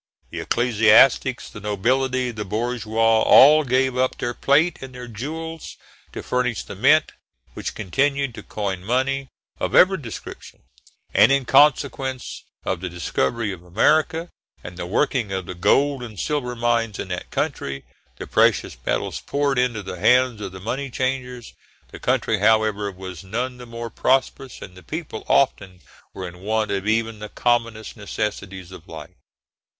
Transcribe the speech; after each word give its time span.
The 0.31 0.39
ecclesiastics, 0.39 1.47
the 1.51 1.59
nobility, 1.59 2.31
the 2.31 2.43
bourgeois, 2.43 3.21
all 3.21 3.63
gave 3.63 3.95
up 3.95 4.17
their 4.17 4.33
plate 4.33 4.79
and 4.81 4.95
their 4.95 5.07
jewels 5.07 5.77
to 6.13 6.23
furnish 6.23 6.63
the 6.63 6.73
mint, 6.73 7.11
which 7.53 7.75
continued 7.75 8.33
to 8.33 8.41
coin 8.41 8.83
money 8.83 9.29
of 9.59 9.75
every 9.75 9.99
description, 9.99 10.63
and, 11.13 11.31
in 11.31 11.45
consequence 11.45 12.43
of 12.65 12.81
the 12.81 12.89
discovery 12.89 13.51
of 13.51 13.61
America, 13.63 14.31
and 14.63 14.75
the 14.75 14.87
working 14.87 15.31
of 15.31 15.45
the 15.45 15.53
gold 15.53 16.01
and 16.01 16.19
silver 16.19 16.55
mines 16.55 16.97
in 16.97 17.09
that 17.09 17.29
country, 17.29 17.83
the 18.17 18.25
precious 18.25 18.75
metals 18.83 19.19
poured 19.19 19.59
into 19.59 19.83
the 19.83 19.99
hands 19.99 20.41
of 20.41 20.51
the 20.51 20.59
money 20.59 20.89
changers. 20.89 21.53
The 21.91 21.99
country, 21.99 22.39
however, 22.39 22.91
was 22.91 23.23
none 23.23 23.57
the 23.57 23.67
more 23.67 23.91
prosperous, 23.91 24.63
and 24.63 24.73
the 24.75 24.81
people 24.81 25.23
often 25.27 25.79
were 26.11 26.27
in 26.27 26.39
want 26.39 26.71
of 26.71 26.87
even 26.87 27.19
the 27.19 27.29
commonest 27.29 27.95
necessaries 27.95 28.71
of 28.71 28.87
life. 28.87 29.11